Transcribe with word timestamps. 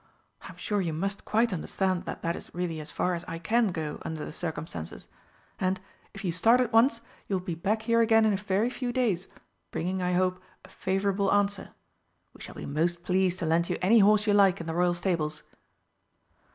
I'm 0.41 0.57
sure 0.57 0.81
you 0.81 0.93
must 0.93 1.25
quite 1.25 1.53
understand 1.53 2.05
that 2.05 2.23
that 2.23 2.35
is 2.35 2.55
really 2.55 2.79
as 2.79 2.89
far 2.89 3.13
as 3.13 3.23
I 3.27 3.37
can 3.37 3.67
go 3.67 3.99
under 4.01 4.25
the 4.25 4.31
circumstances. 4.31 5.07
And, 5.59 5.79
if 6.15 6.23
you 6.25 6.31
start 6.31 6.59
at 6.59 6.73
once, 6.73 7.01
you 7.27 7.35
will 7.35 7.45
be 7.45 7.53
back 7.53 7.83
here 7.83 8.01
again 8.01 8.25
in 8.25 8.33
a 8.33 8.37
very 8.37 8.71
few 8.71 8.91
days, 8.91 9.27
bringing, 9.69 10.01
I 10.01 10.13
hope, 10.13 10.41
a 10.65 10.69
favourable 10.69 11.31
answer. 11.31 11.69
We 12.33 12.41
shall 12.41 12.55
be 12.55 12.65
most 12.65 13.03
pleased 13.03 13.37
to 13.37 13.45
lend 13.45 13.69
you 13.69 13.77
any 13.79 13.99
horse 13.99 14.25
you 14.25 14.33
like 14.33 14.59
in 14.59 14.65
the 14.65 14.73
Royal 14.73 14.95
Stables." 14.95 15.43